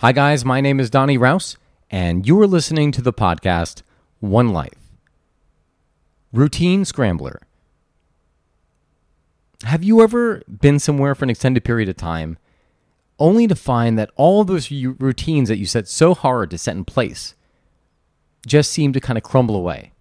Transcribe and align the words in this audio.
Hi, 0.00 0.12
guys. 0.12 0.46
My 0.46 0.62
name 0.62 0.80
is 0.80 0.88
Donny 0.88 1.18
Raus, 1.18 1.58
and 1.90 2.26
you 2.26 2.40
are 2.40 2.46
listening 2.46 2.90
to 2.92 3.02
the 3.02 3.12
podcast 3.12 3.82
One 4.20 4.48
Life 4.48 4.78
Routine 6.32 6.86
Scrambler. 6.86 7.42
Have 9.64 9.84
you 9.84 10.02
ever 10.02 10.40
been 10.48 10.78
somewhere 10.78 11.14
for 11.14 11.26
an 11.26 11.28
extended 11.28 11.64
period 11.64 11.90
of 11.90 11.98
time 11.98 12.38
only 13.18 13.46
to 13.46 13.54
find 13.54 13.98
that 13.98 14.10
all 14.16 14.42
those 14.42 14.70
routines 14.70 15.50
that 15.50 15.58
you 15.58 15.66
set 15.66 15.86
so 15.86 16.14
hard 16.14 16.50
to 16.52 16.56
set 16.56 16.76
in 16.76 16.86
place 16.86 17.34
just 18.46 18.72
seem 18.72 18.94
to 18.94 19.00
kind 19.00 19.18
of 19.18 19.22
crumble 19.22 19.54
away? 19.54 19.92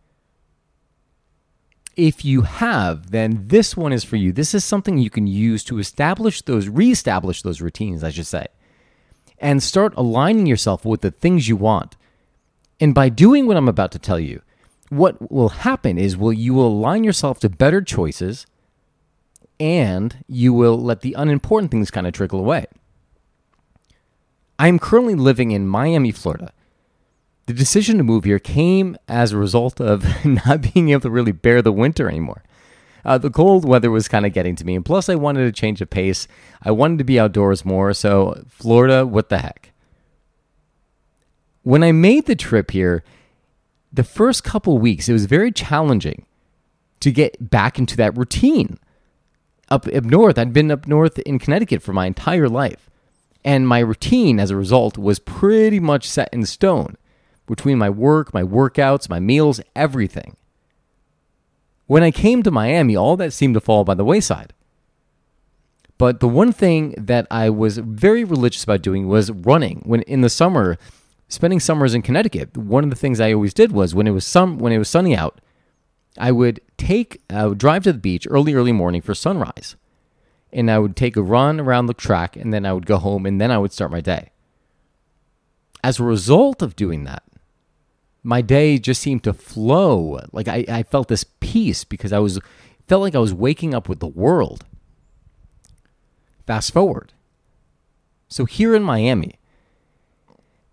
If 1.98 2.24
you 2.24 2.44
have, 2.44 3.12
then 3.12 3.48
this 3.48 3.76
one 3.76 3.92
is 3.92 4.06
for 4.06 4.16
you. 4.16 4.32
This 4.32 4.54
is 4.54 4.64
something 4.64 4.98
you 4.98 5.10
can 5.10 5.28
use 5.28 5.62
to 5.66 5.78
establish 5.78 6.42
those, 6.42 6.70
reestablish 6.70 7.42
those 7.42 7.60
routines, 7.60 8.02
I 8.02 8.12
should 8.12 8.28
say 8.28 8.46
and 9.40 9.62
start 9.64 9.94
aligning 9.96 10.46
yourself 10.46 10.86
with 10.86 11.02
the 11.02 11.12
things 11.12 11.48
you 11.48 11.56
want. 11.56 11.96
And 12.80 12.94
by 12.94 13.10
doing 13.10 13.46
what 13.46 13.58
I'm 13.58 13.68
about 13.68 13.92
to 13.94 14.00
tell 14.00 14.20
you, 14.20 14.42
what 14.90 15.32
will 15.32 15.50
happen 15.50 15.98
is 15.98 16.18
will 16.18 16.34
you 16.34 16.54
will 16.54 16.68
align 16.68 17.04
yourself 17.04 17.40
to 17.40 17.50
better 17.50 17.82
choices 17.82 18.46
and 19.60 20.24
you 20.28 20.54
will 20.54 20.78
let 20.78 21.02
the 21.02 21.14
unimportant 21.14 21.72
things 21.72 21.92
kind 21.92 22.08
of 22.08 22.14
trickle 22.14 22.40
away. 22.40 22.66
I 24.58 24.68
am 24.68 24.80
currently 24.80 25.16
living 25.16 25.52
in 25.52 25.68
Miami, 25.68 26.12
Florida. 26.12 26.52
The 27.46 27.54
decision 27.54 27.98
to 27.98 28.04
move 28.04 28.26
here 28.26 28.40
came 28.40 28.98
as 29.08 29.32
a 29.32 29.38
result 29.38 29.82
of 29.82 30.26
not 30.26 30.74
being 30.74 30.90
able 30.90 31.02
to 31.02 31.10
really 31.10 31.32
bear 31.32 31.62
the 31.62 31.72
winter 31.72 32.08
anymore. 32.08 32.44
Uh, 33.06 33.18
the 33.18 33.30
cold 33.30 33.66
weather 33.66 33.92
was 33.92 34.08
kind 34.08 34.26
of 34.26 34.34
getting 34.34 34.56
to 34.56 34.66
me, 34.66 34.76
and 34.76 34.86
plus, 34.86 35.10
I 35.10 35.16
wanted 35.16 35.46
to 35.46 35.52
change 35.52 35.82
of 35.82 35.90
pace. 35.90 36.28
I 36.62 36.72
wanted 36.72 36.98
to 36.98 37.04
be 37.04 37.20
outdoors 37.20 37.66
more, 37.66 37.94
so 37.94 38.44
Florida, 38.48 39.06
what 39.06 39.30
the 39.30 39.40
heck? 39.40 39.72
When 41.64 41.84
I 41.84 41.92
made 41.92 42.26
the 42.26 42.36
trip 42.36 42.72
here, 42.72 43.04
the 43.92 44.04
first 44.04 44.44
couple 44.44 44.78
weeks, 44.78 45.10
it 45.10 45.14
was 45.14 45.26
very 45.26 45.52
challenging 45.52 46.26
to 47.00 47.12
get 47.12 47.50
back 47.50 47.80
into 47.80 47.96
that 47.98 48.18
routine. 48.18 48.78
Up, 49.70 49.88
up 49.88 50.04
north, 50.04 50.38
I'd 50.38 50.54
been 50.54 50.72
up 50.72 50.88
north 50.88 51.20
in 51.20 51.40
Connecticut 51.40 51.82
for 51.82 51.94
my 51.94 52.06
entire 52.06 52.50
life. 52.50 52.90
And 53.44 53.68
my 53.68 53.80
routine 53.80 54.40
as 54.40 54.52
a 54.52 54.56
result 54.56 54.98
was 54.98 55.20
pretty 55.20 55.80
much 55.80 56.10
set 56.10 56.30
in 56.34 56.46
stone 56.46 56.98
between 57.48 57.78
my 57.78 57.90
work, 57.90 58.34
my 58.34 58.44
workouts, 58.44 59.10
my 59.10 59.20
meals, 59.20 59.62
everything. 59.76 60.36
When 61.90 62.04
I 62.04 62.12
came 62.12 62.44
to 62.44 62.52
Miami, 62.52 62.96
all 62.96 63.18
that 63.18 63.34
seemed 63.34 63.56
to 63.56 63.60
fall 63.60 63.84
by 63.84 63.96
the 63.96 64.06
wayside. 64.06 64.54
But 65.98 66.20
the 66.20 66.28
one 66.28 66.52
thing 66.52 66.94
that 67.00 67.26
I 67.32 67.50
was 67.50 67.80
very 67.80 68.24
religious 68.24 68.64
about 68.64 68.84
doing 68.84 69.08
was 69.08 69.32
running. 69.32 69.82
When 69.86 70.04
in 70.04 70.22
the 70.22 70.30
summer, 70.30 70.78
spending 71.30 71.60
summers 71.60 71.96
in 71.96 72.04
Connecticut, 72.04 72.56
one 72.56 72.84
of 72.84 72.92
the 72.92 72.96
things 72.96 73.20
I 73.20 73.34
always 73.34 73.56
did 73.56 73.72
was 73.72 73.96
when 73.96 74.06
it 74.06 74.12
was 74.12 74.24
sun, 74.24 74.60
when 74.60 74.72
it 74.72 74.78
was 74.78 74.88
sunny 74.88 75.16
out, 75.16 75.42
I 76.16 76.32
would 76.32 76.62
take 76.78 77.24
I 77.28 77.48
would 77.48 77.58
drive 77.58 77.86
to 77.86 77.92
the 77.94 77.98
beach 77.98 78.28
early 78.30 78.54
early 78.54 78.72
morning 78.72 79.02
for 79.02 79.16
sunrise. 79.16 79.76
And 80.54 80.70
I 80.70 80.78
would 80.78 80.96
take 80.96 81.18
a 81.18 81.24
run 81.24 81.60
around 81.60 81.88
the 81.88 81.96
track 81.96 82.36
and 82.36 82.54
then 82.54 82.68
I 82.68 82.74
would 82.74 82.86
go 82.86 82.98
home 82.98 83.26
and 83.26 83.42
then 83.42 83.50
I 83.50 83.58
would 83.58 83.74
start 83.74 83.90
my 83.90 84.02
day. 84.02 84.30
As 85.84 86.00
a 86.00 86.04
result 86.04 86.62
of 86.62 86.76
doing 86.76 87.06
that, 87.06 87.24
my 88.24 88.42
day 88.42 88.78
just 88.78 89.02
seemed 89.02 89.24
to 89.24 89.34
flow. 89.34 90.20
Like 90.32 90.48
I, 90.48 90.66
I 90.68 90.84
felt 90.84 91.08
this 91.08 91.24
peace 91.40 91.84
because 91.84 92.14
I 92.14 92.20
was 92.20 92.40
felt 92.88 93.02
like 93.02 93.16
I 93.16 93.20
was 93.20 93.34
waking 93.34 93.74
up 93.74 93.88
with 93.88 94.00
the 94.00 94.08
world. 94.08 94.66
Fast 96.46 96.74
forward. 96.74 97.14
So 98.28 98.46
here 98.46 98.76
in 98.76 98.84
Miami, 98.84 99.36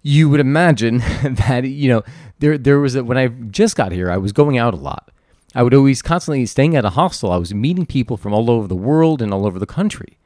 you 0.03 0.28
would 0.28 0.41
imagine 0.41 0.98
that 1.22 1.64
you 1.64 1.88
know 1.88 2.03
there 2.38 2.58
there 2.58 2.80
was 2.80 2.94
a, 2.94 3.05
when 3.05 3.19
I 3.19 3.28
just 3.28 3.77
got 3.77 3.92
here, 3.92 4.10
I 4.10 4.16
was 4.16 4.33
going 4.33 4.58
out 4.58 4.75
a 4.75 4.78
lot. 4.78 5.10
I 5.55 5.62
would 5.62 5.75
always 5.75 6.03
constantly 6.03 6.44
staying 6.44 6.76
at 6.76 6.84
a 6.84 6.91
hostel. 6.91 7.32
I 7.32 7.38
was 7.38 7.54
meeting 7.54 7.87
people 7.87 8.16
from 8.16 8.34
all 8.34 8.50
over 8.50 8.69
the 8.69 8.76
world 8.76 9.22
and 9.22 9.32
all 9.32 9.47
over 9.47 9.59
the 9.59 9.66
country. 9.66 10.19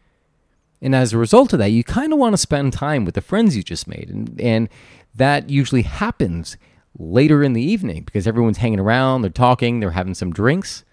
And 0.83 0.95
as 0.95 1.13
a 1.13 1.19
result 1.19 1.53
of 1.53 1.59
that, 1.61 1.71
you 1.71 1.85
kind 1.85 2.13
of 2.13 2.19
want 2.19 2.33
to 2.33 2.39
spend 2.39 2.73
time 2.73 3.05
with 3.05 3.15
the 3.15 3.21
friends 3.21 3.55
you 3.55 3.63
just 3.63 3.87
made. 3.87 4.09
And, 4.09 4.41
and 4.41 4.69
that 5.15 5.49
usually 5.49 5.83
happens 5.83 6.57
later 6.99 7.43
in 7.43 7.53
the 7.53 7.63
evening 7.63 8.05
because 8.05 8.27
everyone's 8.27 8.59
hanging 8.59 8.81
around, 8.81 9.23
they're 9.23 9.31
talking, 9.31 9.81
they're 9.81 9.93
having 9.93 10.15
some 10.15 10.33
drinks. 10.33 10.85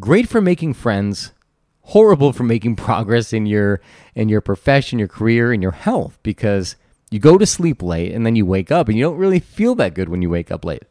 Great 0.00 0.28
for 0.28 0.40
making 0.40 0.74
friends, 0.74 1.32
horrible 1.82 2.32
for 2.32 2.44
making 2.44 2.76
progress 2.88 3.32
in 3.32 3.46
your 3.46 3.80
in 4.14 4.28
your 4.28 4.40
profession, 4.40 4.98
your 4.98 5.08
career, 5.08 5.52
and 5.52 5.62
your 5.62 5.72
health 5.72 6.18
because 6.22 6.76
you 7.10 7.18
go 7.18 7.38
to 7.38 7.46
sleep 7.46 7.82
late 7.82 8.12
and 8.12 8.24
then 8.26 8.36
you 8.36 8.44
wake 8.44 8.70
up 8.70 8.88
and 8.88 8.96
you 8.96 9.04
don't 9.04 9.16
really 9.16 9.40
feel 9.40 9.74
that 9.76 9.94
good 9.94 10.08
when 10.08 10.22
you 10.22 10.30
wake 10.30 10.50
up 10.50 10.64
late. 10.64 10.84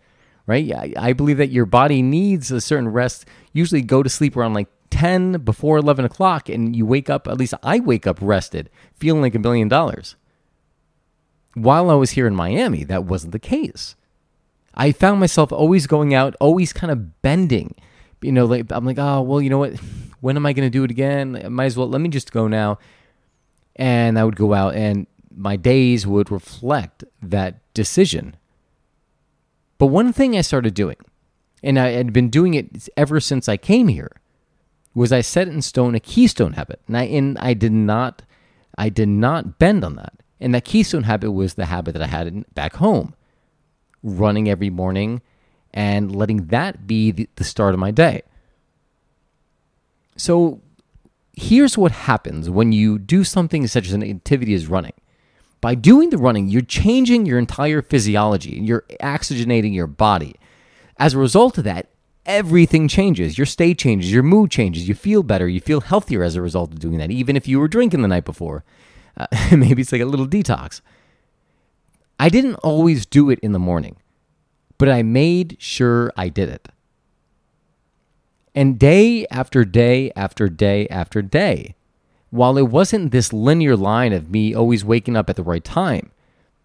Right? 0.45 0.71
I, 0.71 0.93
I 0.97 1.13
believe 1.13 1.37
that 1.37 1.51
your 1.51 1.65
body 1.65 2.01
needs 2.01 2.51
a 2.51 2.61
certain 2.61 2.87
rest. 2.87 3.25
Usually 3.51 3.81
go 3.81 4.01
to 4.01 4.09
sleep 4.09 4.37
around 4.37 4.53
like 4.53 4.69
10 4.91 5.41
before 5.43 5.77
11 5.77 6.05
o'clock 6.05 6.47
and 6.47 6.73
you 6.73 6.85
wake 6.85 7.09
up, 7.09 7.27
at 7.27 7.37
least 7.37 7.53
I 7.61 7.79
wake 7.79 8.07
up 8.07 8.17
rested, 8.21 8.69
feeling 8.95 9.21
like 9.21 9.35
a 9.35 9.39
million 9.39 9.67
dollars 9.67 10.15
while 11.57 11.89
I 11.89 11.95
was 11.95 12.11
here 12.11 12.27
in 12.27 12.35
Miami, 12.35 12.83
that 12.85 13.05
wasn't 13.05 13.31
the 13.31 13.39
case. 13.39 13.95
I 14.73 14.91
found 14.91 15.19
myself 15.19 15.51
always 15.51 15.87
going 15.87 16.13
out, 16.13 16.35
always 16.39 16.71
kind 16.71 16.91
of 16.91 17.21
bending. 17.21 17.73
You 18.21 18.31
know, 18.31 18.45
like 18.45 18.65
I'm 18.71 18.85
like, 18.85 18.99
oh 18.99 19.21
well, 19.21 19.41
you 19.41 19.49
know 19.49 19.59
what? 19.59 19.79
When 20.19 20.35
am 20.35 20.47
I 20.47 20.53
going 20.53 20.65
to 20.65 20.71
do 20.71 20.83
it 20.83 20.89
again? 20.89 21.39
I 21.45 21.47
might 21.47 21.65
as 21.65 21.77
well. 21.77 21.87
Let 21.87 22.01
me 22.01 22.09
just 22.09 22.31
go 22.31 22.47
now. 22.47 22.79
And 23.75 24.17
I 24.17 24.23
would 24.23 24.35
go 24.35 24.55
out, 24.55 24.73
and 24.73 25.05
my 25.31 25.55
days 25.55 26.07
would 26.07 26.31
reflect 26.31 27.03
that 27.21 27.61
decision. 27.75 28.35
But 29.77 29.87
one 29.87 30.11
thing 30.11 30.35
I 30.35 30.41
started 30.41 30.73
doing, 30.73 30.97
and 31.61 31.77
I 31.77 31.89
had 31.89 32.13
been 32.13 32.29
doing 32.29 32.55
it 32.55 32.89
ever 32.97 33.19
since 33.19 33.47
I 33.47 33.57
came 33.57 33.89
here, 33.89 34.09
was 34.95 35.11
I 35.11 35.21
set 35.21 35.47
in 35.47 35.61
stone 35.61 35.93
a 35.93 35.99
keystone 35.99 36.53
habit, 36.53 36.81
and 36.87 36.97
I 36.97 37.03
and 37.03 37.37
I 37.37 37.53
did 37.53 37.71
not, 37.71 38.23
I 38.75 38.89
did 38.89 39.09
not 39.09 39.59
bend 39.59 39.85
on 39.85 39.97
that. 39.97 40.23
And 40.39 40.53
that 40.53 40.65
keystone 40.65 41.03
habit 41.03 41.31
was 41.31 41.55
the 41.55 41.65
habit 41.65 41.93
that 41.93 42.01
I 42.01 42.07
had 42.07 42.45
back 42.53 42.75
home 42.75 43.15
running 44.03 44.49
every 44.49 44.69
morning 44.69 45.21
and 45.73 46.15
letting 46.15 46.47
that 46.47 46.87
be 46.87 47.11
the, 47.11 47.29
the 47.35 47.43
start 47.43 47.73
of 47.73 47.79
my 47.79 47.91
day. 47.91 48.21
So 50.15 50.61
here's 51.33 51.77
what 51.77 51.91
happens 51.91 52.49
when 52.49 52.71
you 52.71 52.97
do 52.97 53.23
something 53.23 53.67
such 53.67 53.87
as 53.87 53.93
an 53.93 54.03
activity 54.03 54.53
as 54.53 54.67
running. 54.67 54.93
By 55.59 55.75
doing 55.75 56.09
the 56.09 56.17
running, 56.17 56.47
you're 56.47 56.61
changing 56.61 57.25
your 57.25 57.39
entire 57.39 57.81
physiology 57.81 58.57
and 58.57 58.67
you're 58.67 58.85
oxygenating 59.01 59.73
your 59.73 59.87
body. 59.87 60.35
As 60.97 61.13
a 61.13 61.19
result 61.19 61.57
of 61.57 61.63
that, 61.63 61.89
everything 62.25 62.87
changes. 62.87 63.37
Your 63.37 63.45
state 63.45 63.79
changes, 63.79 64.11
your 64.11 64.23
mood 64.23 64.51
changes, 64.51 64.87
you 64.87 64.95
feel 64.95 65.23
better, 65.23 65.47
you 65.47 65.59
feel 65.59 65.81
healthier 65.81 66.23
as 66.23 66.35
a 66.35 66.41
result 66.41 66.71
of 66.71 66.79
doing 66.79 66.97
that, 66.97 67.11
even 67.11 67.35
if 67.35 67.47
you 67.47 67.59
were 67.59 67.67
drinking 67.67 68.01
the 68.01 68.07
night 68.07 68.25
before. 68.25 68.63
Uh, 69.17 69.27
maybe 69.51 69.81
it's 69.81 69.91
like 69.91 70.01
a 70.01 70.05
little 70.05 70.27
detox. 70.27 70.81
I 72.19 72.29
didn't 72.29 72.55
always 72.55 73.05
do 73.05 73.29
it 73.29 73.39
in 73.39 73.51
the 73.51 73.59
morning, 73.59 73.97
but 74.77 74.89
I 74.89 75.03
made 75.03 75.57
sure 75.59 76.11
I 76.15 76.29
did 76.29 76.49
it. 76.49 76.69
And 78.55 78.79
day 78.79 79.27
after 79.29 79.63
day 79.65 80.11
after 80.15 80.49
day 80.49 80.87
after 80.87 81.21
day, 81.21 81.75
while 82.31 82.57
it 82.57 82.69
wasn't 82.69 83.11
this 83.11 83.31
linear 83.31 83.75
line 83.75 84.13
of 84.13 84.31
me 84.31 84.53
always 84.53 84.83
waking 84.83 85.15
up 85.15 85.29
at 85.29 85.35
the 85.35 85.43
right 85.43 85.63
time, 85.63 86.11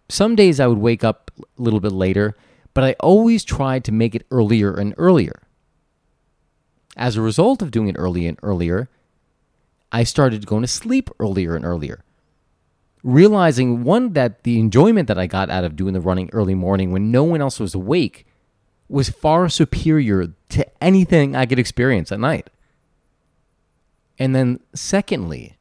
some 0.08 0.34
days 0.34 0.58
I 0.58 0.66
would 0.66 0.78
wake 0.78 1.04
up 1.04 1.30
a 1.38 1.62
little 1.62 1.80
bit 1.80 1.92
later, 1.92 2.36
but 2.74 2.84
I 2.84 2.94
always 3.00 3.44
tried 3.44 3.84
to 3.84 3.92
make 3.92 4.14
it 4.14 4.26
earlier 4.30 4.74
and 4.74 4.94
earlier. 4.96 5.42
As 6.96 7.16
a 7.16 7.22
result 7.22 7.62
of 7.62 7.70
doing 7.70 7.88
it 7.88 7.96
early 7.98 8.26
and 8.26 8.38
earlier, 8.42 8.88
I 9.90 10.04
started 10.04 10.46
going 10.46 10.62
to 10.62 10.68
sleep 10.68 11.10
earlier 11.20 11.54
and 11.54 11.64
earlier 11.64 12.02
realizing 13.02 13.82
one 13.84 14.12
that 14.12 14.44
the 14.44 14.58
enjoyment 14.58 15.08
that 15.08 15.18
I 15.18 15.26
got 15.26 15.50
out 15.50 15.64
of 15.64 15.76
doing 15.76 15.94
the 15.94 16.00
running 16.00 16.30
early 16.32 16.54
morning 16.54 16.92
when 16.92 17.10
no 17.10 17.24
one 17.24 17.40
else 17.40 17.58
was 17.58 17.74
awake 17.74 18.26
was 18.88 19.08
far 19.08 19.48
superior 19.48 20.34
to 20.50 20.84
anything 20.84 21.34
I 21.34 21.46
could 21.46 21.58
experience 21.58 22.12
at 22.12 22.20
night. 22.20 22.50
And 24.18 24.34
then 24.34 24.60
secondly, 24.74 25.56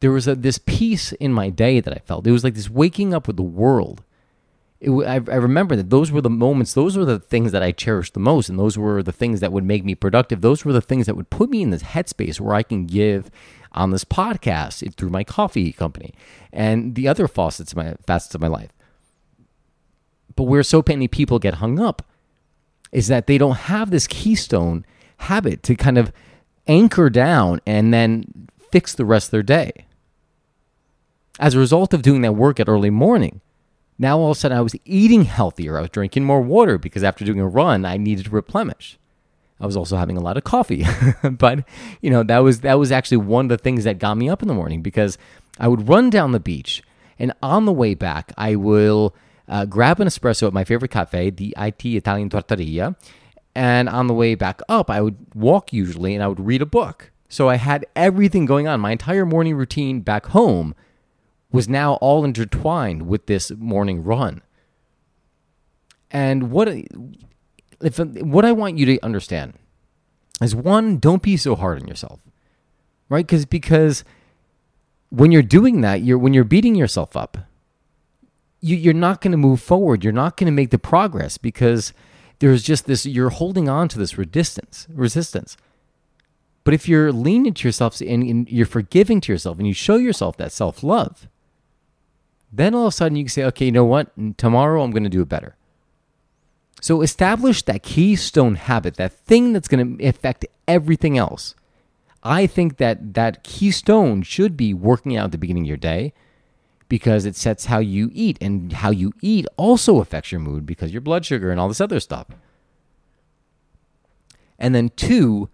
there 0.00 0.12
was 0.12 0.28
a, 0.28 0.34
this 0.34 0.58
peace 0.58 1.12
in 1.12 1.32
my 1.32 1.50
day 1.50 1.80
that 1.80 1.92
I 1.92 1.98
felt. 1.98 2.26
It 2.26 2.32
was 2.32 2.44
like 2.44 2.54
this 2.54 2.70
waking 2.70 3.12
up 3.12 3.26
with 3.26 3.36
the 3.36 3.42
world. 3.42 4.04
It, 4.80 4.90
I, 4.90 5.14
I 5.14 5.36
remember 5.36 5.74
that 5.74 5.90
those 5.90 6.12
were 6.12 6.20
the 6.20 6.30
moments, 6.30 6.72
those 6.72 6.96
were 6.96 7.04
the 7.04 7.18
things 7.18 7.50
that 7.50 7.62
I 7.64 7.72
cherished 7.72 8.14
the 8.14 8.20
most, 8.20 8.48
and 8.48 8.58
those 8.58 8.78
were 8.78 9.02
the 9.02 9.12
things 9.12 9.40
that 9.40 9.52
would 9.52 9.64
make 9.64 9.84
me 9.84 9.96
productive. 9.96 10.40
Those 10.40 10.64
were 10.64 10.72
the 10.72 10.80
things 10.80 11.06
that 11.06 11.16
would 11.16 11.30
put 11.30 11.50
me 11.50 11.62
in 11.62 11.70
this 11.70 11.82
headspace 11.82 12.38
where 12.38 12.54
I 12.54 12.62
can 12.62 12.86
give 12.86 13.30
on 13.72 13.90
this 13.90 14.04
podcast 14.04 14.94
through 14.96 15.10
my 15.10 15.24
coffee 15.24 15.72
company 15.72 16.14
and 16.52 16.94
the 16.94 17.06
other 17.08 17.28
facets 17.28 17.72
of 17.72 17.76
my 17.76 17.94
facets 18.06 18.34
of 18.34 18.40
my 18.40 18.48
life. 18.48 18.72
But 20.36 20.44
where 20.44 20.62
so 20.62 20.82
many 20.86 21.08
people 21.08 21.38
get 21.38 21.54
hung 21.54 21.78
up 21.78 22.02
is 22.92 23.08
that 23.08 23.26
they 23.26 23.38
don't 23.38 23.56
have 23.56 23.90
this 23.90 24.06
keystone 24.06 24.86
habit 25.18 25.62
to 25.64 25.74
kind 25.74 25.98
of 25.98 26.12
anchor 26.66 27.10
down 27.10 27.60
and 27.66 27.92
then 27.92 28.48
fix 28.70 28.94
the 28.94 29.04
rest 29.04 29.28
of 29.28 29.30
their 29.32 29.42
day. 29.42 29.86
as 31.38 31.54
a 31.54 31.58
result 31.58 31.94
of 31.94 32.02
doing 32.02 32.22
that 32.22 32.32
work 32.32 32.58
at 32.58 32.68
early 32.68 32.90
morning, 32.90 33.40
now 33.98 34.18
all 34.18 34.30
of 34.30 34.36
a 34.36 34.40
sudden 34.40 34.58
I 34.58 34.60
was 34.60 34.74
eating 34.84 35.22
healthier. 35.22 35.78
I 35.78 35.82
was 35.82 35.90
drinking 35.90 36.24
more 36.24 36.40
water 36.40 36.78
because 36.78 37.04
after 37.04 37.24
doing 37.24 37.40
a 37.40 37.46
run, 37.46 37.84
I 37.84 37.96
needed 37.96 38.26
to 38.26 38.30
replenish. 38.30 38.98
I 39.60 39.66
was 39.66 39.76
also 39.76 39.96
having 39.96 40.16
a 40.16 40.20
lot 40.20 40.36
of 40.36 40.44
coffee. 40.44 40.86
but, 41.30 41.64
you 42.00 42.10
know, 42.10 42.22
that 42.22 42.38
was 42.38 42.60
that 42.60 42.74
was 42.74 42.92
actually 42.92 43.18
one 43.18 43.46
of 43.46 43.48
the 43.48 43.58
things 43.58 43.84
that 43.84 43.98
got 43.98 44.16
me 44.16 44.28
up 44.28 44.42
in 44.42 44.48
the 44.48 44.54
morning 44.54 44.82
because 44.82 45.18
I 45.58 45.68
would 45.68 45.88
run 45.88 46.10
down 46.10 46.32
the 46.32 46.40
beach 46.40 46.82
and 47.18 47.32
on 47.42 47.64
the 47.64 47.72
way 47.72 47.94
back, 47.94 48.32
I 48.36 48.54
will 48.54 49.14
uh, 49.48 49.64
grab 49.64 50.00
an 50.00 50.08
espresso 50.08 50.46
at 50.46 50.52
my 50.52 50.64
favorite 50.64 50.90
cafe, 50.90 51.30
the 51.30 51.54
IT 51.58 51.84
Italian 51.84 52.28
Trattoria, 52.28 52.96
and 53.54 53.88
on 53.88 54.06
the 54.06 54.14
way 54.14 54.34
back 54.34 54.60
up, 54.68 54.88
I 54.90 55.00
would 55.00 55.16
walk 55.34 55.72
usually 55.72 56.14
and 56.14 56.22
I 56.22 56.28
would 56.28 56.40
read 56.40 56.62
a 56.62 56.66
book. 56.66 57.10
So 57.28 57.48
I 57.48 57.56
had 57.56 57.84
everything 57.96 58.46
going 58.46 58.68
on. 58.68 58.80
My 58.80 58.92
entire 58.92 59.26
morning 59.26 59.56
routine 59.56 60.00
back 60.00 60.26
home 60.26 60.74
was 61.50 61.68
now 61.68 61.94
all 61.94 62.24
intertwined 62.24 63.08
with 63.08 63.26
this 63.26 63.50
morning 63.50 64.04
run. 64.04 64.42
And 66.10 66.50
what 66.50 66.68
if 67.82 68.00
um, 68.00 68.14
what 68.16 68.44
I 68.44 68.52
want 68.52 68.78
you 68.78 68.86
to 68.86 69.04
understand 69.04 69.54
is 70.40 70.54
one, 70.54 70.98
don't 70.98 71.22
be 71.22 71.36
so 71.36 71.54
hard 71.54 71.80
on 71.80 71.88
yourself. 71.88 72.20
Right? 73.08 73.26
Cuz 73.26 73.44
because 73.46 74.04
when 75.10 75.32
you're 75.32 75.42
doing 75.42 75.80
that, 75.80 76.02
you're 76.02 76.18
when 76.18 76.34
you're 76.34 76.44
beating 76.44 76.74
yourself 76.74 77.16
up, 77.16 77.38
you, 78.60 78.76
you're 78.76 78.94
not 78.94 79.20
going 79.20 79.32
to 79.32 79.38
move 79.38 79.60
forward. 79.60 80.04
You're 80.04 80.12
not 80.12 80.36
going 80.36 80.46
to 80.46 80.52
make 80.52 80.70
the 80.70 80.78
progress 80.78 81.38
because 81.38 81.92
there's 82.40 82.62
just 82.62 82.86
this. 82.86 83.06
You're 83.06 83.30
holding 83.30 83.68
on 83.68 83.88
to 83.88 83.98
this 83.98 84.18
resistance. 84.18 84.86
Resistance. 84.90 85.56
But 86.64 86.74
if 86.74 86.88
you're 86.88 87.12
lenient 87.12 87.58
to 87.58 87.68
yourself 87.68 88.00
and, 88.00 88.22
and 88.22 88.48
you're 88.50 88.66
forgiving 88.66 89.20
to 89.22 89.32
yourself, 89.32 89.58
and 89.58 89.66
you 89.66 89.72
show 89.72 89.96
yourself 89.96 90.36
that 90.36 90.52
self 90.52 90.82
love, 90.82 91.28
then 92.52 92.74
all 92.74 92.86
of 92.86 92.92
a 92.92 92.92
sudden 92.92 93.16
you 93.16 93.24
can 93.24 93.30
say, 93.30 93.44
okay, 93.44 93.66
you 93.66 93.72
know 93.72 93.84
what? 93.84 94.12
Tomorrow 94.36 94.82
I'm 94.82 94.90
going 94.90 95.04
to 95.04 95.08
do 95.08 95.22
it 95.22 95.28
better. 95.28 95.56
So 96.80 97.02
establish 97.02 97.62
that 97.62 97.82
keystone 97.82 98.54
habit, 98.54 98.94
that 98.96 99.12
thing 99.12 99.52
that's 99.52 99.68
going 99.68 99.98
to 99.98 100.06
affect 100.06 100.46
everything 100.66 101.18
else. 101.18 101.54
I 102.22 102.46
think 102.46 102.76
that 102.78 103.14
that 103.14 103.44
keystone 103.44 104.22
should 104.22 104.56
be 104.56 104.74
working 104.74 105.16
out 105.16 105.26
at 105.26 105.32
the 105.32 105.38
beginning 105.38 105.64
of 105.64 105.68
your 105.68 105.76
day 105.76 106.12
because 106.88 107.24
it 107.26 107.36
sets 107.36 107.66
how 107.66 107.78
you 107.78 108.10
eat, 108.14 108.38
and 108.40 108.72
how 108.72 108.90
you 108.90 109.12
eat 109.20 109.46
also 109.56 110.00
affects 110.00 110.32
your 110.32 110.40
mood 110.40 110.64
because 110.64 110.90
your 110.90 111.02
blood 111.02 111.24
sugar 111.24 111.50
and 111.50 111.60
all 111.60 111.68
this 111.68 111.82
other 111.82 112.00
stuff. 112.00 112.26
And 114.58 114.74
then, 114.74 114.88
two, 114.96 115.50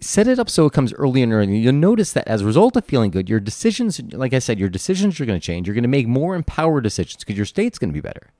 set 0.00 0.26
it 0.26 0.38
up 0.38 0.48
so 0.48 0.66
it 0.66 0.72
comes 0.72 0.94
early 0.94 1.22
and 1.22 1.32
early. 1.32 1.58
You'll 1.58 1.74
notice 1.74 2.12
that 2.14 2.26
as 2.26 2.40
a 2.40 2.46
result 2.46 2.76
of 2.76 2.86
feeling 2.86 3.10
good, 3.10 3.28
your 3.28 3.38
decisions, 3.38 4.00
like 4.12 4.32
I 4.32 4.38
said, 4.38 4.58
your 4.58 4.70
decisions 4.70 5.20
are 5.20 5.26
going 5.26 5.38
to 5.38 5.46
change. 5.46 5.66
You're 5.66 5.74
going 5.74 5.82
to 5.82 5.88
make 5.88 6.08
more 6.08 6.34
empowered 6.34 6.84
decisions 6.84 7.22
because 7.22 7.36
your 7.36 7.46
state's 7.46 7.78
going 7.78 7.90
to 7.90 7.94
be 7.94 8.00
better. 8.00 8.30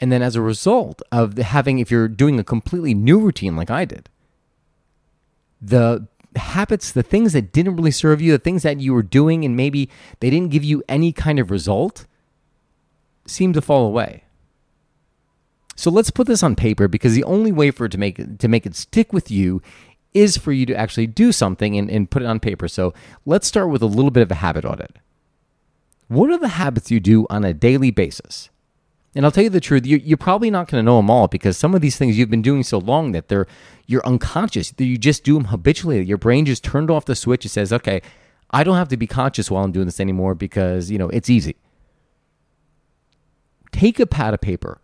And 0.00 0.10
then, 0.10 0.22
as 0.22 0.34
a 0.34 0.40
result 0.40 1.02
of 1.12 1.36
having, 1.36 1.78
if 1.78 1.90
you're 1.90 2.08
doing 2.08 2.40
a 2.40 2.44
completely 2.44 2.94
new 2.94 3.20
routine 3.20 3.54
like 3.54 3.70
I 3.70 3.84
did, 3.84 4.08
the 5.60 6.08
habits, 6.36 6.90
the 6.90 7.02
things 7.02 7.34
that 7.34 7.52
didn't 7.52 7.76
really 7.76 7.90
serve 7.90 8.22
you, 8.22 8.32
the 8.32 8.38
things 8.38 8.62
that 8.62 8.80
you 8.80 8.94
were 8.94 9.02
doing 9.02 9.44
and 9.44 9.54
maybe 9.54 9.90
they 10.20 10.30
didn't 10.30 10.50
give 10.50 10.64
you 10.64 10.82
any 10.88 11.12
kind 11.12 11.38
of 11.38 11.50
result, 11.50 12.06
seem 13.26 13.52
to 13.52 13.60
fall 13.60 13.86
away. 13.86 14.24
So 15.76 15.90
let's 15.90 16.10
put 16.10 16.26
this 16.26 16.42
on 16.42 16.56
paper 16.56 16.88
because 16.88 17.14
the 17.14 17.24
only 17.24 17.52
way 17.52 17.70
for 17.70 17.86
it 17.86 17.92
to 17.92 17.98
make 17.98 18.38
to 18.38 18.48
make 18.48 18.64
it 18.66 18.74
stick 18.74 19.12
with 19.12 19.30
you 19.30 19.60
is 20.12 20.36
for 20.36 20.52
you 20.52 20.66
to 20.66 20.74
actually 20.74 21.06
do 21.06 21.30
something 21.30 21.76
and, 21.76 21.90
and 21.90 22.10
put 22.10 22.22
it 22.22 22.26
on 22.26 22.40
paper. 22.40 22.68
So 22.68 22.92
let's 23.26 23.46
start 23.46 23.68
with 23.68 23.82
a 23.82 23.86
little 23.86 24.10
bit 24.10 24.22
of 24.22 24.30
a 24.30 24.36
habit 24.36 24.64
audit. 24.64 24.96
What 26.08 26.30
are 26.30 26.38
the 26.38 26.48
habits 26.48 26.90
you 26.90 27.00
do 27.00 27.26
on 27.30 27.44
a 27.44 27.54
daily 27.54 27.90
basis? 27.90 28.50
And 29.14 29.24
I'll 29.24 29.32
tell 29.32 29.42
you 29.42 29.50
the 29.50 29.60
truth, 29.60 29.86
you're, 29.86 29.98
you're 29.98 30.16
probably 30.16 30.50
not 30.50 30.68
going 30.68 30.80
to 30.80 30.86
know 30.86 30.98
them 30.98 31.10
all 31.10 31.26
because 31.26 31.56
some 31.56 31.74
of 31.74 31.80
these 31.80 31.96
things 31.96 32.16
you've 32.16 32.30
been 32.30 32.42
doing 32.42 32.62
so 32.62 32.78
long 32.78 33.12
that 33.12 33.28
they're 33.28 33.46
you're 33.86 34.06
unconscious. 34.06 34.72
You 34.78 34.96
just 34.96 35.24
do 35.24 35.34
them 35.34 35.46
habitually. 35.46 36.04
Your 36.04 36.18
brain 36.18 36.44
just 36.44 36.62
turned 36.62 36.90
off 36.90 37.06
the 37.06 37.16
switch. 37.16 37.44
It 37.44 37.48
says, 37.48 37.72
"Okay, 37.72 38.02
I 38.52 38.62
don't 38.62 38.76
have 38.76 38.88
to 38.88 38.96
be 38.96 39.08
conscious 39.08 39.50
while 39.50 39.64
I'm 39.64 39.72
doing 39.72 39.86
this 39.86 39.98
anymore 39.98 40.36
because 40.36 40.92
you 40.92 40.98
know 40.98 41.08
it's 41.08 41.28
easy." 41.28 41.56
Take 43.72 43.98
a 43.98 44.06
pad 44.06 44.32
of 44.32 44.40
paper, 44.40 44.80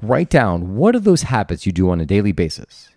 write 0.00 0.30
down 0.30 0.76
what 0.76 0.96
are 0.96 1.00
those 1.00 1.22
habits 1.22 1.66
you 1.66 1.72
do 1.72 1.90
on 1.90 2.00
a 2.00 2.06
daily 2.06 2.32
basis. 2.32 2.88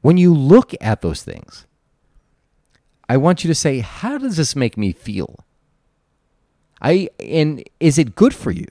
When 0.00 0.16
you 0.16 0.32
look 0.32 0.74
at 0.80 1.00
those 1.00 1.24
things, 1.24 1.66
I 3.08 3.16
want 3.16 3.42
you 3.42 3.48
to 3.48 3.54
say, 3.54 3.80
"How 3.80 4.16
does 4.16 4.36
this 4.36 4.54
make 4.54 4.76
me 4.76 4.92
feel?" 4.92 5.44
I 6.80 7.08
and 7.20 7.62
is 7.80 7.98
it 7.98 8.14
good 8.14 8.34
for 8.34 8.50
you? 8.50 8.66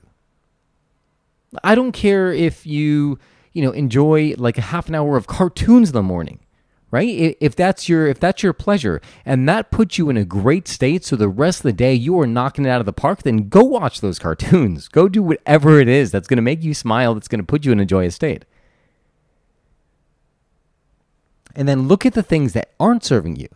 I 1.62 1.74
don't 1.74 1.92
care 1.92 2.32
if 2.32 2.66
you, 2.66 3.18
you 3.52 3.62
know, 3.62 3.70
enjoy 3.70 4.34
like 4.36 4.58
a 4.58 4.62
half 4.62 4.88
an 4.88 4.94
hour 4.94 5.16
of 5.16 5.26
cartoons 5.26 5.90
in 5.90 5.94
the 5.94 6.02
morning, 6.02 6.40
right? 6.90 7.36
If 7.40 7.56
that's 7.56 7.88
your 7.88 8.06
if 8.06 8.20
that's 8.20 8.42
your 8.42 8.52
pleasure 8.52 9.00
and 9.24 9.48
that 9.48 9.70
puts 9.70 9.98
you 9.98 10.10
in 10.10 10.16
a 10.16 10.24
great 10.24 10.68
state 10.68 11.04
so 11.04 11.16
the 11.16 11.28
rest 11.28 11.60
of 11.60 11.64
the 11.64 11.72
day 11.72 11.94
you 11.94 12.18
are 12.20 12.26
knocking 12.26 12.64
it 12.64 12.68
out 12.68 12.80
of 12.80 12.86
the 12.86 12.92
park, 12.92 13.22
then 13.22 13.48
go 13.48 13.62
watch 13.62 14.00
those 14.00 14.18
cartoons. 14.18 14.88
Go 14.88 15.08
do 15.08 15.22
whatever 15.22 15.80
it 15.80 15.88
is 15.88 16.10
that's 16.10 16.28
going 16.28 16.36
to 16.36 16.42
make 16.42 16.62
you 16.62 16.74
smile, 16.74 17.14
that's 17.14 17.28
going 17.28 17.40
to 17.40 17.46
put 17.46 17.64
you 17.64 17.72
in 17.72 17.80
a 17.80 17.86
joyous 17.86 18.14
state. 18.14 18.44
And 21.54 21.68
then 21.68 21.88
look 21.88 22.06
at 22.06 22.14
the 22.14 22.22
things 22.22 22.52
that 22.52 22.70
aren't 22.78 23.04
serving 23.04 23.36
you, 23.36 23.48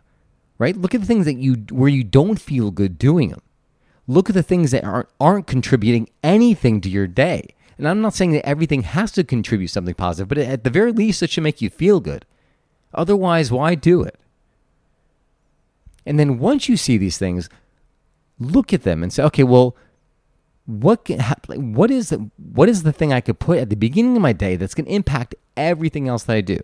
right? 0.58 0.76
Look 0.76 0.92
at 0.92 1.00
the 1.00 1.06
things 1.06 1.24
that 1.26 1.36
you 1.36 1.54
where 1.70 1.90
you 1.90 2.02
don't 2.02 2.40
feel 2.40 2.70
good 2.70 2.98
doing 2.98 3.28
them 3.28 3.42
look 4.06 4.28
at 4.28 4.34
the 4.34 4.42
things 4.42 4.70
that 4.70 4.84
aren't, 4.84 5.08
aren't 5.20 5.46
contributing 5.46 6.08
anything 6.22 6.80
to 6.80 6.88
your 6.88 7.06
day. 7.06 7.54
And 7.78 7.88
I'm 7.88 8.00
not 8.00 8.14
saying 8.14 8.32
that 8.32 8.46
everything 8.46 8.82
has 8.82 9.12
to 9.12 9.24
contribute 9.24 9.68
something 9.68 9.94
positive, 9.94 10.28
but 10.28 10.38
at 10.38 10.64
the 10.64 10.70
very 10.70 10.92
least, 10.92 11.22
it 11.22 11.30
should 11.30 11.44
make 11.44 11.62
you 11.62 11.70
feel 11.70 12.00
good. 12.00 12.24
Otherwise, 12.94 13.50
why 13.50 13.74
do 13.74 14.02
it? 14.02 14.18
And 16.04 16.18
then 16.18 16.38
once 16.38 16.68
you 16.68 16.76
see 16.76 16.98
these 16.98 17.18
things, 17.18 17.48
look 18.38 18.72
at 18.72 18.82
them 18.82 19.02
and 19.02 19.12
say, 19.12 19.22
okay, 19.24 19.44
well, 19.44 19.76
what 20.66 21.04
can, 21.04 21.20
what 21.48 21.90
is 21.90 22.10
the, 22.10 22.30
what 22.36 22.68
is 22.68 22.82
the 22.82 22.92
thing 22.92 23.12
I 23.12 23.20
could 23.20 23.38
put 23.38 23.58
at 23.58 23.70
the 23.70 23.76
beginning 23.76 24.16
of 24.16 24.22
my 24.22 24.32
day 24.32 24.56
that's 24.56 24.74
going 24.74 24.86
to 24.86 24.92
impact 24.92 25.34
everything 25.56 26.08
else 26.08 26.24
that 26.24 26.36
I 26.36 26.40
do? 26.40 26.58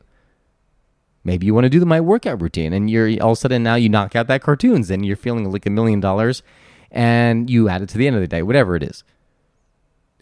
Maybe 1.24 1.46
you 1.46 1.54
want 1.54 1.64
to 1.64 1.70
do 1.70 1.84
my 1.84 2.00
workout 2.00 2.40
routine, 2.40 2.72
and 2.72 2.88
you're 2.88 3.20
all 3.22 3.32
of 3.32 3.38
a 3.38 3.40
sudden 3.40 3.62
now 3.62 3.74
you 3.74 3.88
knock 3.88 4.14
out 4.14 4.28
that 4.28 4.42
cartoons, 4.42 4.90
and 4.90 5.04
you're 5.04 5.16
feeling 5.16 5.50
like 5.50 5.66
a 5.66 5.70
million 5.70 6.00
dollars, 6.00 6.42
and 6.90 7.48
you 7.50 7.68
add 7.68 7.82
it 7.82 7.88
to 7.90 7.98
the 7.98 8.06
end 8.06 8.16
of 8.16 8.22
the 8.22 8.28
day, 8.28 8.42
whatever 8.42 8.76
it 8.76 8.82
is. 8.82 9.04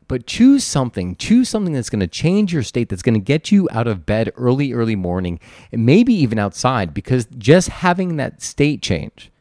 But 0.08 0.26
choose 0.26 0.62
something, 0.62 1.16
choose 1.16 1.48
something 1.48 1.72
that's 1.72 1.90
going 1.90 2.00
to 2.00 2.06
change 2.06 2.52
your 2.52 2.62
state, 2.62 2.88
that's 2.88 3.02
going 3.02 3.14
to 3.14 3.20
get 3.20 3.50
you 3.50 3.68
out 3.72 3.88
of 3.88 4.06
bed 4.06 4.32
early, 4.36 4.72
early 4.72 4.94
morning, 4.94 5.40
and 5.72 5.84
maybe 5.84 6.14
even 6.14 6.38
outside, 6.38 6.94
because 6.94 7.26
just 7.36 7.68
having 7.68 8.16
that 8.16 8.40
state 8.40 8.82
change 8.82 9.32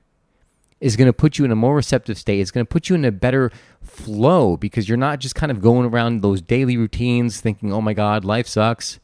is 0.81 0.95
going 0.95 1.07
to 1.07 1.13
put 1.13 1.37
you 1.37 1.45
in 1.45 1.51
a 1.51 1.55
more 1.55 1.75
receptive 1.75 2.17
state. 2.17 2.39
It's 2.39 2.51
going 2.51 2.65
to 2.65 2.69
put 2.69 2.89
you 2.89 2.95
in 2.95 3.05
a 3.05 3.11
better 3.11 3.51
flow 3.81 4.57
because 4.57 4.89
you're 4.89 4.97
not 4.97 5.19
just 5.19 5.35
kind 5.35 5.51
of 5.51 5.61
going 5.61 5.87
around 5.87 6.21
those 6.21 6.41
daily 6.41 6.77
routines 6.77 7.41
thinking, 7.41 7.71
oh 7.73 7.81
my 7.81 7.93
God, 7.93 8.25
life 8.25 8.47
sucks. 8.47 8.99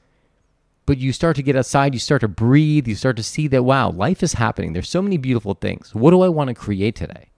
But 0.85 0.97
you 0.97 1.13
start 1.13 1.37
to 1.37 1.43
get 1.43 1.55
outside, 1.55 1.93
you 1.93 1.99
start 1.99 2.21
to 2.21 2.27
breathe, 2.27 2.87
you 2.87 2.95
start 2.95 3.15
to 3.17 3.23
see 3.23 3.47
that, 3.47 3.63
wow, 3.63 3.89
life 3.89 4.21
is 4.21 4.33
happening. 4.33 4.73
There's 4.73 4.89
so 4.89 5.01
many 5.01 5.17
beautiful 5.17 5.53
things. 5.53 5.95
What 5.95 6.11
do 6.11 6.21
I 6.21 6.29
want 6.29 6.49
to 6.49 6.53
create 6.53 6.95
today? 6.95 7.30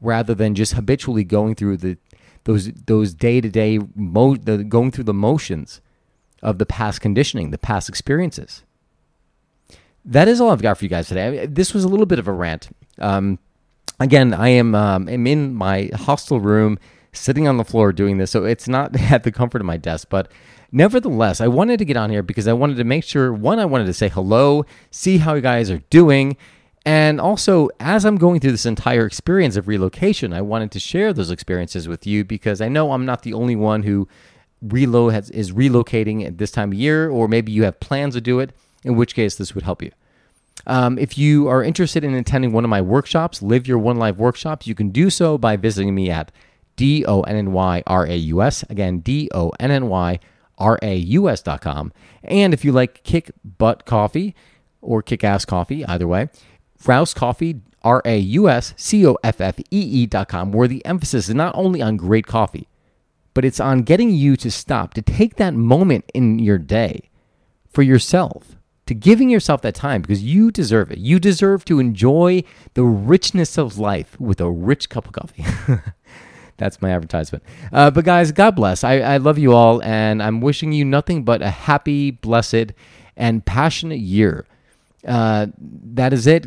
Rather 0.00 0.34
than 0.34 0.54
just 0.54 0.74
habitually 0.74 1.24
going 1.24 1.54
through 1.54 1.76
the 1.76 1.96
those 2.44 2.72
those 2.86 3.14
day 3.14 3.40
to 3.40 3.48
day 3.48 3.78
going 3.78 4.90
through 4.90 5.04
the 5.04 5.14
motions 5.14 5.80
of 6.42 6.58
the 6.58 6.66
past 6.66 7.00
conditioning, 7.00 7.50
the 7.50 7.58
past 7.58 7.88
experiences. 7.88 8.62
That 10.04 10.28
is 10.28 10.40
all 10.40 10.50
I've 10.50 10.62
got 10.62 10.78
for 10.78 10.84
you 10.84 10.88
guys 10.88 11.08
today. 11.08 11.46
This 11.46 11.74
was 11.74 11.84
a 11.84 11.88
little 11.88 12.06
bit 12.06 12.18
of 12.18 12.28
a 12.28 12.32
rant. 12.32 12.70
Um, 12.98 13.38
again, 14.00 14.32
I 14.32 14.48
am 14.50 14.74
um, 14.74 15.08
am 15.08 15.26
in 15.26 15.54
my 15.54 15.90
hostel 15.94 16.40
room, 16.40 16.78
sitting 17.12 17.46
on 17.48 17.56
the 17.56 17.64
floor 17.64 17.92
doing 17.92 18.18
this, 18.18 18.30
so 18.30 18.44
it's 18.44 18.68
not 18.68 18.98
at 19.12 19.24
the 19.24 19.32
comfort 19.32 19.60
of 19.60 19.66
my 19.66 19.76
desk, 19.76 20.08
but. 20.10 20.30
Nevertheless, 20.70 21.40
I 21.40 21.48
wanted 21.48 21.78
to 21.78 21.86
get 21.86 21.96
on 21.96 22.10
here 22.10 22.22
because 22.22 22.46
I 22.46 22.52
wanted 22.52 22.76
to 22.76 22.84
make 22.84 23.02
sure 23.02 23.32
one, 23.32 23.58
I 23.58 23.64
wanted 23.64 23.86
to 23.86 23.94
say 23.94 24.10
hello, 24.10 24.66
see 24.90 25.16
how 25.16 25.32
you 25.32 25.40
guys 25.40 25.70
are 25.70 25.78
doing, 25.88 26.36
and 26.88 27.20
also, 27.20 27.68
as 27.80 28.06
I'm 28.06 28.16
going 28.16 28.40
through 28.40 28.52
this 28.52 28.64
entire 28.64 29.04
experience 29.04 29.56
of 29.56 29.68
relocation, 29.68 30.32
I 30.32 30.40
wanted 30.40 30.70
to 30.70 30.80
share 30.80 31.12
those 31.12 31.30
experiences 31.30 31.86
with 31.86 32.06
you 32.06 32.24
because 32.24 32.62
I 32.62 32.68
know 32.68 32.92
I'm 32.92 33.04
not 33.04 33.24
the 33.24 33.34
only 33.34 33.56
one 33.56 33.82
who 33.82 34.08
has, 34.62 35.28
is 35.28 35.52
relocating 35.52 36.24
at 36.24 36.38
this 36.38 36.50
time 36.50 36.72
of 36.72 36.78
year, 36.78 37.10
or 37.10 37.28
maybe 37.28 37.52
you 37.52 37.64
have 37.64 37.78
plans 37.78 38.14
to 38.14 38.22
do 38.22 38.40
it, 38.40 38.54
in 38.84 38.96
which 38.96 39.14
case 39.14 39.36
this 39.36 39.54
would 39.54 39.64
help 39.64 39.82
you. 39.82 39.90
Um, 40.66 40.98
if 40.98 41.18
you 41.18 41.46
are 41.48 41.62
interested 41.62 42.04
in 42.04 42.14
attending 42.14 42.52
one 42.52 42.64
of 42.64 42.70
my 42.70 42.80
workshops, 42.80 43.42
Live 43.42 43.68
Your 43.68 43.76
One 43.76 43.98
Life 43.98 44.16
workshops, 44.16 44.66
you 44.66 44.74
can 44.74 44.88
do 44.88 45.10
so 45.10 45.36
by 45.36 45.56
visiting 45.56 45.94
me 45.94 46.10
at 46.10 46.32
D 46.76 47.04
O 47.04 47.20
N 47.20 47.36
N 47.36 47.52
Y 47.52 47.82
R 47.86 48.06
A 48.06 48.16
U 48.16 48.40
S. 48.40 48.64
Again, 48.70 49.00
D 49.00 49.28
O 49.34 49.52
N 49.60 49.70
N 49.70 49.90
Y 49.90 50.18
R 50.56 50.78
A 50.80 50.96
U 50.96 51.28
S 51.28 51.42
dot 51.42 51.60
com. 51.60 51.92
And 52.24 52.54
if 52.54 52.64
you 52.64 52.72
like 52.72 53.04
kick 53.04 53.30
butt 53.44 53.84
coffee 53.84 54.34
or 54.80 55.02
kick 55.02 55.22
ass 55.22 55.44
coffee, 55.44 55.84
either 55.84 56.08
way, 56.08 56.30
Raus 56.84 57.14
Coffee 57.14 57.60
R 57.82 58.02
A 58.04 58.18
U 58.18 58.48
S 58.48 58.74
C 58.76 59.06
O 59.06 59.16
F 59.22 59.40
F 59.40 59.58
E 59.58 59.64
E 59.70 60.06
dot 60.06 60.28
com, 60.28 60.52
where 60.52 60.68
the 60.68 60.84
emphasis 60.84 61.28
is 61.28 61.34
not 61.34 61.54
only 61.56 61.80
on 61.80 61.96
great 61.96 62.26
coffee, 62.26 62.68
but 63.34 63.44
it's 63.44 63.60
on 63.60 63.82
getting 63.82 64.10
you 64.10 64.36
to 64.36 64.50
stop, 64.50 64.94
to 64.94 65.02
take 65.02 65.36
that 65.36 65.54
moment 65.54 66.10
in 66.14 66.38
your 66.38 66.58
day 66.58 67.08
for 67.70 67.82
yourself, 67.82 68.56
to 68.86 68.94
giving 68.94 69.30
yourself 69.30 69.62
that 69.62 69.74
time 69.74 70.02
because 70.02 70.22
you 70.22 70.50
deserve 70.50 70.90
it. 70.90 70.98
You 70.98 71.18
deserve 71.18 71.64
to 71.66 71.78
enjoy 71.78 72.42
the 72.74 72.84
richness 72.84 73.56
of 73.56 73.78
life 73.78 74.18
with 74.20 74.40
a 74.40 74.50
rich 74.50 74.88
cup 74.88 75.06
of 75.06 75.12
coffee. 75.12 75.44
That's 76.56 76.82
my 76.82 76.90
advertisement. 76.90 77.44
Uh, 77.72 77.92
but 77.92 78.04
guys, 78.04 78.32
God 78.32 78.56
bless. 78.56 78.82
I, 78.82 78.98
I 78.98 79.16
love 79.18 79.38
you 79.38 79.52
all, 79.52 79.80
and 79.84 80.20
I'm 80.20 80.40
wishing 80.40 80.72
you 80.72 80.84
nothing 80.84 81.22
but 81.22 81.40
a 81.40 81.50
happy, 81.50 82.10
blessed, 82.10 82.72
and 83.16 83.46
passionate 83.46 84.00
year. 84.00 84.44
Uh, 85.06 85.46
that 85.60 86.12
is 86.12 86.26
it, 86.26 86.46